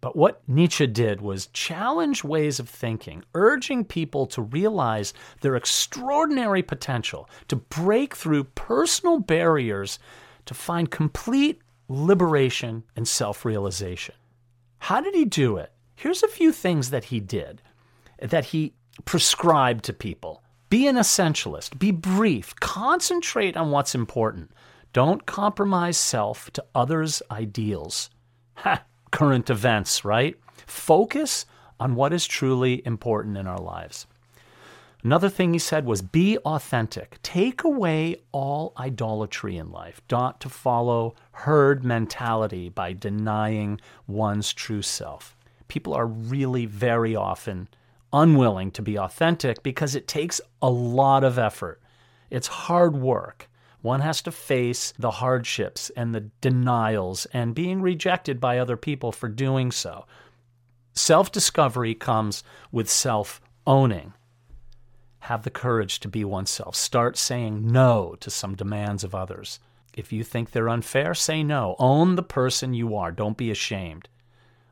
But 0.00 0.16
what 0.16 0.42
Nietzsche 0.48 0.86
did 0.86 1.20
was 1.20 1.46
challenge 1.48 2.22
ways 2.22 2.60
of 2.60 2.68
thinking, 2.68 3.24
urging 3.34 3.84
people 3.84 4.26
to 4.28 4.42
realize 4.42 5.14
their 5.40 5.56
extraordinary 5.56 6.62
potential, 6.62 7.28
to 7.48 7.56
break 7.56 8.14
through 8.14 8.44
personal 8.44 9.20
barriers, 9.20 9.98
to 10.44 10.54
find 10.54 10.90
complete 10.90 11.60
liberation 11.88 12.84
and 12.94 13.06
self 13.06 13.44
realization. 13.44 14.14
How 14.78 15.00
did 15.00 15.14
he 15.14 15.24
do 15.24 15.56
it? 15.56 15.72
Here's 15.94 16.22
a 16.22 16.28
few 16.28 16.52
things 16.52 16.90
that 16.90 17.04
he 17.04 17.20
did 17.20 17.62
that 18.20 18.46
he 18.46 18.74
prescribed 19.04 19.84
to 19.84 19.92
people. 19.92 20.42
Be 20.68 20.86
an 20.86 20.96
essentialist, 20.96 21.78
be 21.78 21.90
brief, 21.90 22.54
concentrate 22.60 23.56
on 23.56 23.70
what's 23.70 23.94
important. 23.94 24.50
Don't 24.92 25.26
compromise 25.26 25.96
self 25.96 26.50
to 26.52 26.64
others' 26.74 27.22
ideals. 27.30 28.10
Current 29.16 29.48
events, 29.48 30.04
right? 30.04 30.36
Focus 30.66 31.46
on 31.80 31.94
what 31.94 32.12
is 32.12 32.26
truly 32.26 32.82
important 32.84 33.38
in 33.38 33.46
our 33.46 33.58
lives. 33.58 34.06
Another 35.02 35.30
thing 35.30 35.54
he 35.54 35.58
said 35.58 35.86
was 35.86 36.02
be 36.02 36.36
authentic. 36.38 37.16
Take 37.22 37.64
away 37.64 38.16
all 38.30 38.74
idolatry 38.76 39.56
in 39.56 39.70
life, 39.70 40.02
not 40.10 40.38
to 40.42 40.50
follow 40.50 41.14
herd 41.32 41.82
mentality 41.82 42.68
by 42.68 42.92
denying 42.92 43.80
one's 44.06 44.52
true 44.52 44.82
self. 44.82 45.34
People 45.66 45.94
are 45.94 46.06
really 46.06 46.66
very 46.66 47.16
often 47.16 47.68
unwilling 48.12 48.70
to 48.72 48.82
be 48.82 48.98
authentic 48.98 49.62
because 49.62 49.94
it 49.94 50.06
takes 50.06 50.42
a 50.60 50.68
lot 50.68 51.24
of 51.24 51.38
effort. 51.38 51.80
It's 52.28 52.48
hard 52.48 52.94
work. 52.94 53.48
One 53.86 54.00
has 54.00 54.20
to 54.22 54.32
face 54.32 54.92
the 54.98 55.12
hardships 55.22 55.92
and 55.96 56.12
the 56.12 56.22
denials 56.40 57.24
and 57.26 57.54
being 57.54 57.80
rejected 57.80 58.40
by 58.40 58.58
other 58.58 58.76
people 58.76 59.12
for 59.12 59.28
doing 59.28 59.70
so. 59.70 60.06
Self 60.92 61.30
discovery 61.30 61.94
comes 61.94 62.42
with 62.72 62.90
self 62.90 63.40
owning. 63.64 64.12
Have 65.20 65.44
the 65.44 65.50
courage 65.50 66.00
to 66.00 66.08
be 66.08 66.24
oneself. 66.24 66.74
Start 66.74 67.16
saying 67.16 67.64
no 67.70 68.16
to 68.18 68.28
some 68.28 68.56
demands 68.56 69.04
of 69.04 69.14
others. 69.14 69.60
If 69.94 70.12
you 70.12 70.24
think 70.24 70.50
they're 70.50 70.68
unfair, 70.68 71.14
say 71.14 71.44
no. 71.44 71.76
Own 71.78 72.16
the 72.16 72.24
person 72.24 72.74
you 72.74 72.96
are. 72.96 73.12
Don't 73.12 73.36
be 73.36 73.52
ashamed. 73.52 74.08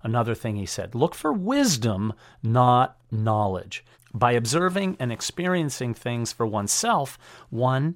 Another 0.03 0.35
thing 0.35 0.57
he 0.57 0.67
said 0.67 0.93
look 0.93 1.15
for 1.15 1.33
wisdom, 1.33 2.15
not 2.43 2.97
knowledge. 3.13 3.85
By 4.13 4.33
observing 4.33 4.97
and 4.99 5.13
experiencing 5.13 5.95
things 5.95 6.33
for 6.33 6.49
oneself, 6.49 7.17
one 7.49 7.95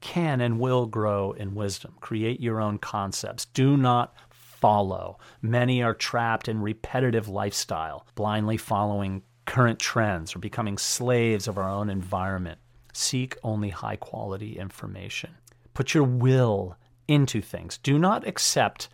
can 0.00 0.40
and 0.40 0.58
will 0.58 0.86
grow 0.86 1.32
in 1.32 1.54
wisdom. 1.54 1.94
Create 2.00 2.40
your 2.40 2.60
own 2.60 2.78
concepts. 2.78 3.46
Do 3.46 3.76
not 3.76 4.14
follow. 4.30 5.18
Many 5.40 5.82
are 5.82 5.94
trapped 5.94 6.48
in 6.48 6.60
repetitive 6.60 7.28
lifestyle, 7.28 8.06
blindly 8.14 8.56
following 8.56 9.22
current 9.46 9.78
trends 9.78 10.36
or 10.36 10.38
becoming 10.38 10.78
slaves 10.78 11.48
of 11.48 11.58
our 11.58 11.68
own 11.68 11.90
environment. 11.90 12.58
Seek 12.92 13.36
only 13.42 13.70
high 13.70 13.96
quality 13.96 14.58
information. 14.58 15.30
Put 15.74 15.94
your 15.94 16.04
will 16.04 16.76
into 17.08 17.40
things. 17.40 17.78
Do 17.78 17.98
not 17.98 18.26
accept 18.26 18.88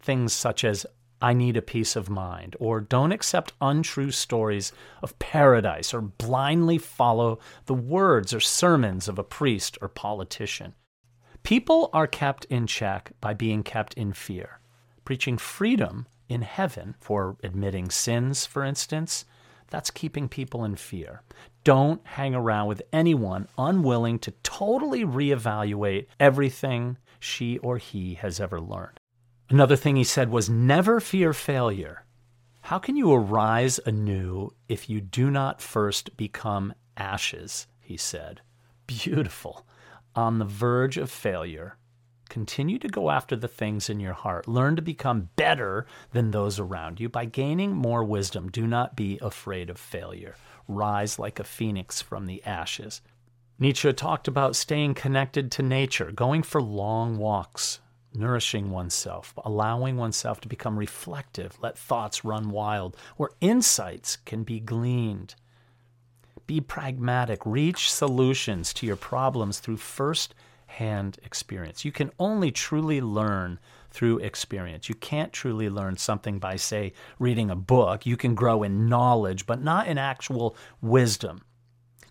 things 0.00 0.32
such 0.32 0.64
as 0.64 0.86
I 1.20 1.32
need 1.32 1.56
a 1.56 1.62
peace 1.62 1.96
of 1.96 2.10
mind, 2.10 2.56
or 2.60 2.80
don't 2.80 3.12
accept 3.12 3.54
untrue 3.60 4.10
stories 4.10 4.72
of 5.02 5.18
paradise, 5.18 5.94
or 5.94 6.02
blindly 6.02 6.78
follow 6.78 7.38
the 7.64 7.74
words 7.74 8.34
or 8.34 8.40
sermons 8.40 9.08
of 9.08 9.18
a 9.18 9.24
priest 9.24 9.78
or 9.80 9.88
politician. 9.88 10.74
People 11.42 11.90
are 11.92 12.06
kept 12.06 12.44
in 12.46 12.66
check 12.66 13.12
by 13.20 13.32
being 13.32 13.62
kept 13.62 13.94
in 13.94 14.12
fear. 14.12 14.60
Preaching 15.04 15.38
freedom 15.38 16.06
in 16.28 16.42
heaven 16.42 16.96
for 17.00 17.36
admitting 17.42 17.88
sins, 17.88 18.44
for 18.44 18.64
instance, 18.64 19.24
that's 19.70 19.90
keeping 19.90 20.28
people 20.28 20.64
in 20.64 20.76
fear. 20.76 21.22
Don't 21.64 22.04
hang 22.06 22.34
around 22.34 22.68
with 22.68 22.82
anyone 22.92 23.48
unwilling 23.56 24.18
to 24.20 24.32
totally 24.42 25.04
reevaluate 25.04 26.06
everything 26.20 26.98
she 27.18 27.58
or 27.58 27.78
he 27.78 28.14
has 28.14 28.38
ever 28.38 28.60
learned. 28.60 29.00
Another 29.48 29.76
thing 29.76 29.94
he 29.96 30.04
said 30.04 30.30
was 30.30 30.50
never 30.50 30.98
fear 30.98 31.32
failure. 31.32 32.04
How 32.62 32.80
can 32.80 32.96
you 32.96 33.12
arise 33.12 33.78
anew 33.86 34.52
if 34.68 34.90
you 34.90 35.00
do 35.00 35.30
not 35.30 35.62
first 35.62 36.16
become 36.16 36.74
ashes? 36.96 37.68
He 37.80 37.96
said. 37.96 38.40
Beautiful. 38.88 39.64
On 40.16 40.38
the 40.38 40.44
verge 40.44 40.96
of 40.96 41.10
failure, 41.10 41.76
continue 42.28 42.78
to 42.80 42.88
go 42.88 43.10
after 43.10 43.36
the 43.36 43.46
things 43.46 43.88
in 43.88 44.00
your 44.00 44.14
heart. 44.14 44.48
Learn 44.48 44.74
to 44.74 44.82
become 44.82 45.30
better 45.36 45.86
than 46.10 46.32
those 46.32 46.58
around 46.58 46.98
you 46.98 47.08
by 47.08 47.24
gaining 47.24 47.72
more 47.72 48.02
wisdom. 48.02 48.50
Do 48.50 48.66
not 48.66 48.96
be 48.96 49.16
afraid 49.22 49.70
of 49.70 49.78
failure. 49.78 50.34
Rise 50.66 51.20
like 51.20 51.38
a 51.38 51.44
phoenix 51.44 52.02
from 52.02 52.26
the 52.26 52.42
ashes. 52.44 53.00
Nietzsche 53.60 53.92
talked 53.92 54.26
about 54.26 54.56
staying 54.56 54.94
connected 54.94 55.52
to 55.52 55.62
nature, 55.62 56.10
going 56.10 56.42
for 56.42 56.60
long 56.60 57.16
walks, 57.16 57.78
nourishing 58.18 58.70
oneself, 58.70 59.34
allowing 59.44 59.96
oneself 59.96 60.40
to 60.40 60.48
become 60.48 60.78
reflective, 60.78 61.58
let 61.60 61.78
thoughts 61.78 62.24
run 62.24 62.50
wild, 62.50 62.96
where 63.16 63.30
insights 63.40 64.16
can 64.16 64.42
be 64.42 64.60
gleaned. 64.60 65.34
Be 66.46 66.60
pragmatic, 66.60 67.44
reach 67.44 67.90
solutions 67.90 68.72
to 68.74 68.86
your 68.86 68.96
problems 68.96 69.58
through 69.58 69.78
first 69.78 70.34
hand 70.66 71.18
experience. 71.24 71.84
You 71.84 71.92
can 71.92 72.10
only 72.18 72.50
truly 72.50 73.00
learn 73.00 73.58
through 73.90 74.18
experience. 74.18 74.88
You 74.88 74.94
can't 74.94 75.32
truly 75.32 75.70
learn 75.70 75.96
something 75.96 76.38
by, 76.38 76.56
say, 76.56 76.92
reading 77.18 77.50
a 77.50 77.56
book. 77.56 78.04
You 78.04 78.16
can 78.16 78.34
grow 78.34 78.62
in 78.62 78.88
knowledge, 78.88 79.46
but 79.46 79.62
not 79.62 79.86
in 79.86 79.96
actual 79.96 80.56
wisdom. 80.80 81.42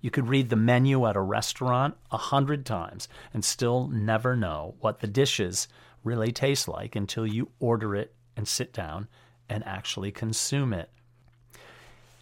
You 0.01 0.11
could 0.11 0.27
read 0.27 0.49
the 0.49 0.55
menu 0.55 1.05
at 1.05 1.15
a 1.15 1.21
restaurant 1.21 1.95
a 2.11 2.17
hundred 2.17 2.65
times 2.65 3.07
and 3.33 3.43
still 3.43 3.87
never 3.87 4.35
know 4.35 4.75
what 4.79 4.99
the 4.99 5.07
dishes 5.07 5.67
really 6.05 6.31
taste 6.31 6.67
like 6.67 6.95
until 6.95 7.27
you 7.27 7.49
order 7.59 7.95
it 7.95 8.13
and 8.37 8.47
sit 8.47 8.71
down 8.71 9.07
and 9.49 9.65
actually 9.65 10.11
consume 10.11 10.73
it. 10.73 10.89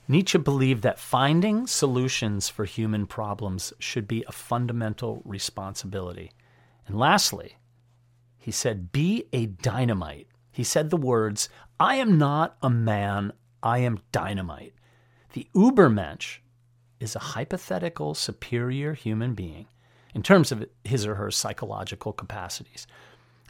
Nietzsche 0.07 0.37
believed 0.37 0.83
that 0.83 0.99
finding 0.99 1.65
solutions 1.65 2.49
for 2.49 2.65
human 2.65 3.05
problems 3.05 3.71
should 3.79 4.07
be 4.07 4.23
a 4.27 4.33
fundamental 4.33 5.21
responsibility. 5.23 6.31
And 6.87 6.97
lastly, 6.97 7.57
he 8.37 8.51
said, 8.51 8.91
Be 8.91 9.25
a 9.31 9.45
dynamite. 9.45 10.27
He 10.51 10.63
said 10.63 10.89
the 10.89 10.97
words, 10.97 11.47
I 11.79 11.95
am 11.95 12.17
not 12.17 12.57
a 12.61 12.69
man, 12.69 13.31
I 13.61 13.79
am 13.79 14.01
dynamite. 14.11 14.73
The 15.31 15.47
Ubermensch 15.55 16.39
is 16.99 17.15
a 17.15 17.19
hypothetical 17.19 18.13
superior 18.13 18.93
human 18.93 19.33
being 19.33 19.67
in 20.13 20.21
terms 20.21 20.51
of 20.51 20.65
his 20.83 21.05
or 21.05 21.15
her 21.15 21.31
psychological 21.31 22.13
capacities. 22.13 22.85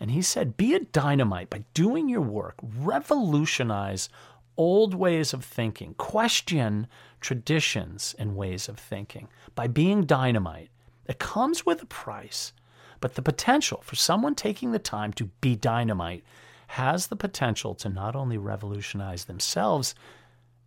And 0.04 0.12
he 0.12 0.22
said, 0.22 0.58
Be 0.58 0.74
a 0.74 0.82
dynamite 0.82 1.50
by 1.50 1.64
doing 1.74 2.10
your 2.10 2.20
work, 2.20 2.56
revolutionize 2.62 4.10
old 4.58 4.94
ways 4.94 5.34
of 5.34 5.46
thinking, 5.46 5.94
question 5.94 6.88
traditions 7.22 8.14
and 8.20 8.36
ways 8.36 8.68
of 8.68 8.78
thinking. 8.78 9.30
By 9.56 9.68
being 9.68 10.04
dynamite, 10.04 10.72
it 11.06 11.20
comes 11.20 11.66
with 11.66 11.82
a 11.82 11.86
price, 11.86 12.52
but 13.00 13.16
the 13.16 13.22
potential 13.22 13.80
for 13.82 13.96
someone 13.96 14.36
taking 14.36 14.74
the 14.74 14.78
time 14.78 15.14
to 15.14 15.30
be 15.40 15.56
dynamite 15.56 16.26
has 16.68 17.08
the 17.08 17.16
potential 17.16 17.74
to 17.76 17.88
not 17.88 18.14
only 18.14 18.38
revolutionize 18.38 19.24
themselves 19.24 19.96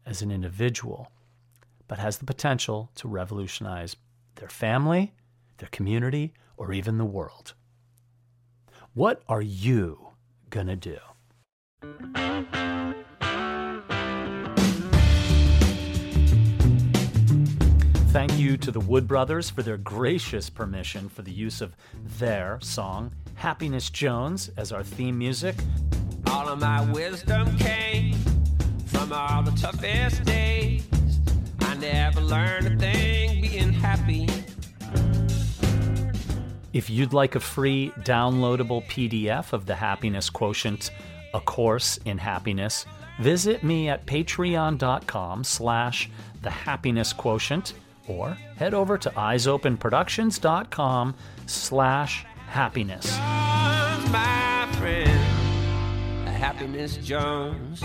as 0.06 0.22
an 0.22 0.30
individual, 0.30 1.12
but 1.88 1.98
has 1.98 2.16
the 2.16 2.24
potential 2.24 2.90
to 2.94 3.06
revolutionize 3.06 3.96
their 4.36 4.48
family, 4.48 5.12
their 5.58 5.68
community, 5.68 6.32
or 6.56 6.72
even 6.72 6.96
the 6.96 7.04
world. 7.04 7.52
What 8.96 9.22
are 9.28 9.42
you 9.42 10.08
going 10.48 10.68
to 10.68 10.74
do? 10.74 10.96
Thank 18.08 18.38
you 18.38 18.56
to 18.56 18.70
the 18.70 18.80
Wood 18.80 19.06
Brothers 19.06 19.50
for 19.50 19.62
their 19.62 19.76
gracious 19.76 20.48
permission 20.48 21.10
for 21.10 21.20
the 21.20 21.30
use 21.30 21.60
of 21.60 21.76
their 22.18 22.58
song, 22.62 23.12
Happiness 23.34 23.90
Jones, 23.90 24.50
as 24.56 24.72
our 24.72 24.82
theme 24.82 25.18
music. 25.18 25.56
All 26.28 26.48
of 26.48 26.58
my 26.58 26.80
wisdom 26.90 27.54
came 27.58 28.14
from 28.86 29.12
all 29.12 29.42
the 29.42 29.50
toughest 29.60 30.24
days. 30.24 30.86
I 31.60 31.74
never 31.74 32.22
learned 32.22 32.66
a 32.66 32.76
thing 32.78 33.42
being 33.42 33.74
happy. 33.74 34.26
If 36.76 36.90
you'd 36.90 37.14
like 37.14 37.36
a 37.36 37.40
free 37.40 37.90
downloadable 38.00 38.84
PDF 38.84 39.54
of 39.54 39.64
the 39.64 39.74
Happiness 39.74 40.28
Quotient, 40.28 40.90
a 41.32 41.40
course 41.40 41.98
in 42.04 42.18
happiness, 42.18 42.84
visit 43.18 43.64
me 43.64 43.88
at 43.88 44.04
patreon.com 44.04 45.42
slash 45.42 46.10
the 46.42 46.50
happiness 46.50 47.14
quotient 47.14 47.72
or 48.06 48.36
head 48.56 48.74
over 48.74 48.98
to 48.98 49.08
eyesopenproductions.com 49.08 51.14
slash 51.46 52.26
happiness. 52.46 53.16
Happiness 56.26 56.98
Jones. 56.98 57.80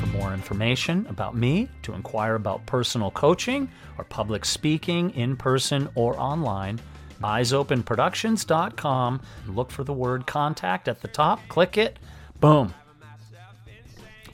For 0.00 0.06
more 0.06 0.32
information 0.32 1.06
about 1.10 1.36
me, 1.36 1.68
to 1.82 1.92
inquire 1.92 2.36
about 2.36 2.64
personal 2.64 3.10
coaching 3.10 3.68
or 3.98 4.04
public 4.04 4.46
speaking 4.46 5.10
in 5.10 5.36
person 5.36 5.90
or 5.94 6.18
online, 6.18 6.80
eyesopenproductions.com. 7.20 9.20
Look 9.48 9.70
for 9.70 9.84
the 9.84 9.92
word 9.92 10.26
contact 10.26 10.88
at 10.88 11.02
the 11.02 11.08
top, 11.08 11.40
click 11.48 11.78
it, 11.78 11.98
boom. 12.40 12.74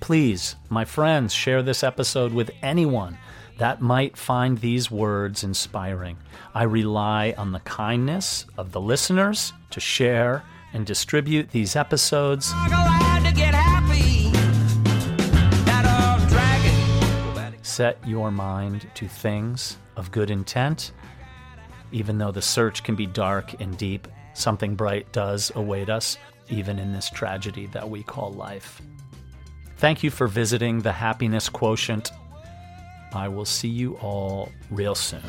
Please, 0.00 0.56
my 0.68 0.84
friends, 0.84 1.32
share 1.32 1.62
this 1.62 1.84
episode 1.84 2.32
with 2.32 2.50
anyone 2.60 3.18
that 3.58 3.80
might 3.80 4.16
find 4.16 4.58
these 4.58 4.90
words 4.90 5.44
inspiring. 5.44 6.16
I 6.54 6.64
rely 6.64 7.34
on 7.38 7.52
the 7.52 7.60
kindness 7.60 8.46
of 8.58 8.72
the 8.72 8.80
listeners 8.80 9.52
to 9.70 9.78
share 9.78 10.42
and 10.72 10.84
distribute 10.84 11.50
these 11.50 11.76
episodes. 11.76 12.52
Set 17.62 17.96
your 18.06 18.30
mind 18.30 18.90
to 18.94 19.08
things 19.08 19.78
of 19.96 20.10
good 20.10 20.30
intent 20.30 20.92
even 21.92 22.18
though 22.18 22.32
the 22.32 22.42
search 22.42 22.82
can 22.82 22.94
be 22.94 23.06
dark 23.06 23.60
and 23.60 23.76
deep, 23.76 24.08
something 24.34 24.74
bright 24.74 25.12
does 25.12 25.52
await 25.54 25.88
us, 25.88 26.18
even 26.48 26.78
in 26.78 26.92
this 26.92 27.10
tragedy 27.10 27.66
that 27.66 27.88
we 27.88 28.02
call 28.02 28.32
life. 28.32 28.80
Thank 29.76 30.02
you 30.02 30.10
for 30.10 30.26
visiting 30.26 30.80
the 30.80 30.92
Happiness 30.92 31.48
Quotient. 31.48 32.10
I 33.12 33.28
will 33.28 33.44
see 33.44 33.68
you 33.68 33.94
all 33.96 34.50
real 34.70 34.94
soon. 34.94 35.22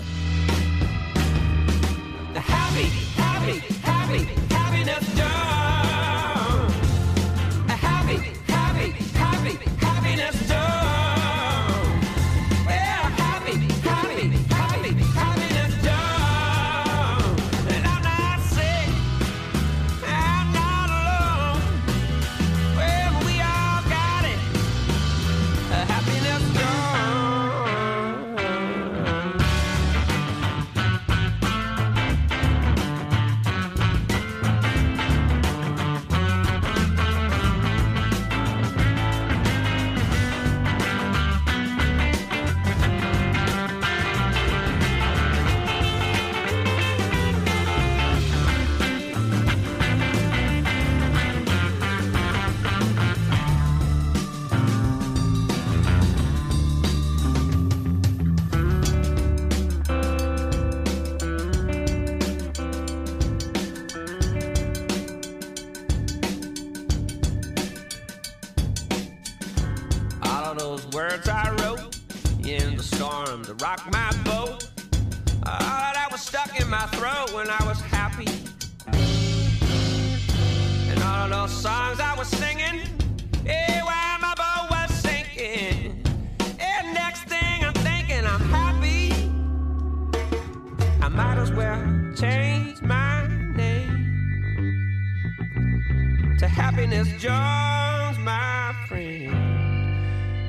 To 96.39 96.48
Happiness 96.48 97.08
Jones, 97.22 98.17
my 98.19 98.74
friend. 98.88 99.30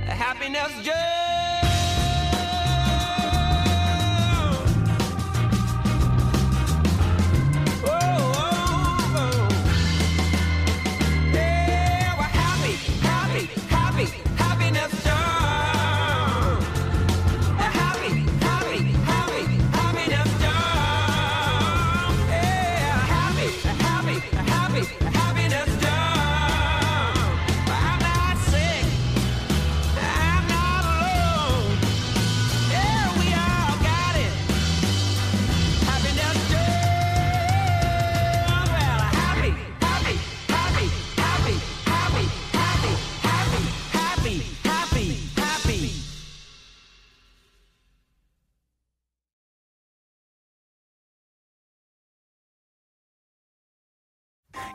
Happiness 0.07 0.73
Jones. 0.85 1.44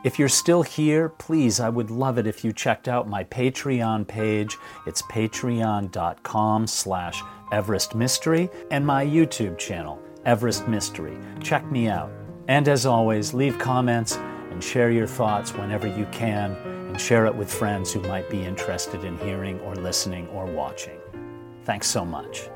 If 0.04 0.18
you're 0.18 0.30
still 0.30 0.64
here, 0.64 1.10
please, 1.10 1.60
I 1.60 1.70
would 1.70 1.92
love 1.92 2.18
it 2.18 2.28
if 2.28 2.44
you 2.44 2.54
checked 2.54 2.88
out 2.88 3.08
my 3.08 3.24
Patreon 3.26 4.08
page. 4.08 4.58
It's 4.86 5.02
patreon.com 5.04 6.68
slash 6.68 7.24
Everest 7.52 7.96
Mystery 7.96 8.50
and 8.72 8.86
my 8.86 9.06
YouTube 9.06 9.58
channel, 9.58 10.02
Everest 10.26 10.68
Mystery. 10.68 11.18
Check 11.42 11.70
me 11.72 11.88
out. 11.88 12.12
And 12.48 12.68
as 12.68 12.86
always, 12.86 13.34
leave 13.34 13.60
comments 13.60 14.18
and 14.52 14.64
share 14.64 14.92
your 14.92 15.08
thoughts 15.08 15.54
whenever 15.54 15.88
you 15.88 16.08
can 16.12 16.52
and 16.54 17.00
share 17.00 17.26
it 17.26 17.36
with 17.36 17.52
friends 17.52 17.94
who 17.94 18.02
might 18.02 18.30
be 18.30 18.44
interested 18.44 19.04
in 19.04 19.18
hearing 19.20 19.60
or 19.62 19.76
listening 19.76 20.28
or 20.30 20.46
watching. 20.46 21.00
Thanks 21.64 21.88
so 21.88 22.04
much. 22.04 22.50